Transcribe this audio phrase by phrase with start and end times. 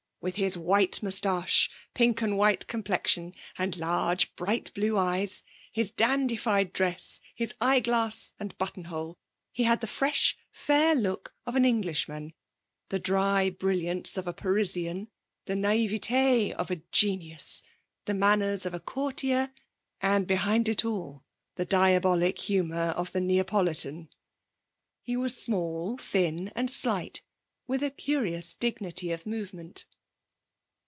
[0.23, 6.73] With his white moustache, pink and white complexion, and large bright blue eyes, his dandified
[6.73, 9.17] dress, his eyeglass and buttonhole,
[9.51, 12.35] he had the fresh, fair look of an Englishman,
[12.89, 15.07] the dry brilliance of a Parisian,
[15.45, 17.63] the naïveté of a genius,
[18.05, 19.51] the manners of a courtier,
[20.01, 21.25] and behind it all
[21.55, 24.07] the diabolic humour of the Neapolitan.
[25.01, 27.23] He was small, thin and slight,
[27.65, 29.87] with a curious dignity of movement.